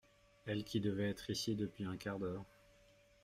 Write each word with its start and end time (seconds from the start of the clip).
Elle 0.47 0.63
qui 0.63 0.79
devait 0.81 1.11
être 1.11 1.29
ici 1.29 1.55
depuis 1.55 1.83
un 1.85 1.95
quart 1.95 2.17
d’heure… 2.17 2.43